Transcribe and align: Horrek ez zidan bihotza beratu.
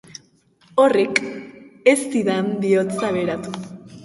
Horrek 0.83 1.21
ez 1.93 2.01
zidan 2.15 2.51
bihotza 2.65 3.13
beratu. 3.21 3.55